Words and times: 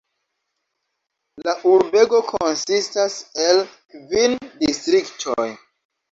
La 1.47 1.53
urbego 1.71 2.21
konsistas 2.29 3.17
el 3.43 3.61
kvin 3.73 4.33
distriktoj. 4.63 5.47